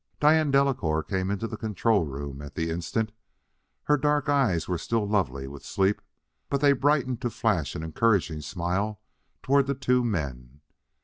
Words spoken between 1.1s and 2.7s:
into the control room at